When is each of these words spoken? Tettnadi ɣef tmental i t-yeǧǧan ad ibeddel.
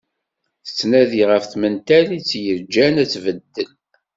Tettnadi 0.65 1.23
ɣef 1.31 1.43
tmental 1.45 2.07
i 2.17 2.19
t-yeǧǧan 2.29 2.95
ad 3.03 3.11
ibeddel. 3.17 3.71